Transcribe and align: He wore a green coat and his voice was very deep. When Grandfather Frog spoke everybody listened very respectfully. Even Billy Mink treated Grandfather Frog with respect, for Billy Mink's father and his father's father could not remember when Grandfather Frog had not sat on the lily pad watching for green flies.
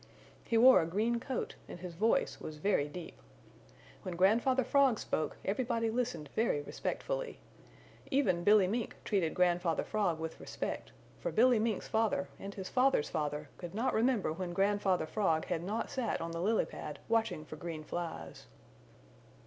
He 0.43 0.57
wore 0.57 0.81
a 0.81 0.87
green 0.87 1.19
coat 1.19 1.53
and 1.69 1.79
his 1.79 1.93
voice 1.93 2.39
was 2.39 2.57
very 2.57 2.87
deep. 2.87 3.21
When 4.01 4.15
Grandfather 4.15 4.63
Frog 4.63 4.97
spoke 4.97 5.37
everybody 5.45 5.91
listened 5.91 6.27
very 6.35 6.59
respectfully. 6.63 7.37
Even 8.09 8.43
Billy 8.43 8.65
Mink 8.65 8.95
treated 9.05 9.35
Grandfather 9.35 9.83
Frog 9.83 10.19
with 10.19 10.39
respect, 10.39 10.91
for 11.19 11.31
Billy 11.31 11.59
Mink's 11.59 11.87
father 11.87 12.27
and 12.39 12.55
his 12.55 12.67
father's 12.67 13.11
father 13.11 13.49
could 13.59 13.75
not 13.75 13.93
remember 13.93 14.33
when 14.33 14.53
Grandfather 14.53 15.05
Frog 15.05 15.45
had 15.45 15.61
not 15.61 15.91
sat 15.91 16.19
on 16.19 16.31
the 16.31 16.41
lily 16.41 16.65
pad 16.65 16.97
watching 17.07 17.45
for 17.45 17.55
green 17.55 17.83
flies. 17.83 18.47